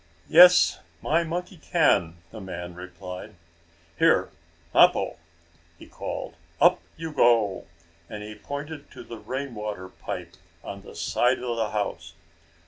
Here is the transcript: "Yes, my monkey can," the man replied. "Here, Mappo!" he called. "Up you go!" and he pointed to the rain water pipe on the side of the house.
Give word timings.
"Yes, 0.29 0.79
my 1.03 1.23
monkey 1.23 1.57
can," 1.57 2.23
the 2.31 2.41
man 2.41 2.73
replied. 2.73 3.35
"Here, 3.99 4.29
Mappo!" 4.73 5.17
he 5.77 5.85
called. 5.85 6.33
"Up 6.59 6.81
you 6.97 7.11
go!" 7.13 7.67
and 8.09 8.23
he 8.23 8.33
pointed 8.33 8.89
to 8.93 9.03
the 9.03 9.19
rain 9.19 9.53
water 9.53 9.89
pipe 9.89 10.37
on 10.63 10.81
the 10.81 10.95
side 10.95 11.37
of 11.37 11.55
the 11.55 11.69
house. 11.69 12.15